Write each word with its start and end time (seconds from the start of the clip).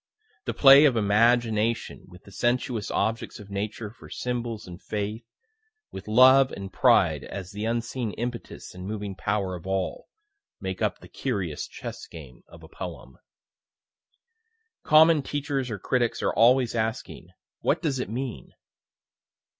The 0.45 0.55
play 0.55 0.85
of 0.85 0.97
Imagination, 0.97 2.05
with 2.07 2.23
the 2.23 2.31
sensuous 2.31 2.89
objects 2.89 3.37
of 3.39 3.51
Nature 3.51 3.91
for 3.91 4.09
symbols 4.09 4.65
and 4.65 4.81
Faith 4.81 5.23
with 5.91 6.07
Love 6.07 6.51
and 6.51 6.73
Pride 6.73 7.23
as 7.25 7.51
the 7.51 7.65
unseen 7.65 8.13
impetus 8.13 8.73
and 8.73 8.87
moving 8.87 9.13
power 9.13 9.53
of 9.55 9.67
all, 9.67 10.07
make 10.59 10.81
up 10.81 10.97
the 11.01 11.07
curious 11.07 11.67
chess 11.67 12.07
game 12.07 12.41
of 12.47 12.63
a 12.63 12.67
poem. 12.67 13.19
Common 14.81 15.21
teachers 15.21 15.69
or 15.69 15.77
critics 15.77 16.23
are 16.23 16.33
always 16.33 16.73
asking 16.73 17.27
"What 17.59 17.83
does 17.83 17.99
it 17.99 18.09
mean?" 18.09 18.53